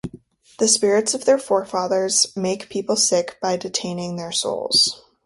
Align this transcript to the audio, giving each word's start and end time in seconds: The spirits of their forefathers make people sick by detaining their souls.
The 0.57 0.67
spirits 0.67 1.13
of 1.13 1.25
their 1.25 1.37
forefathers 1.37 2.35
make 2.35 2.69
people 2.69 2.95
sick 2.95 3.37
by 3.39 3.55
detaining 3.55 4.15
their 4.15 4.31
souls. 4.31 5.03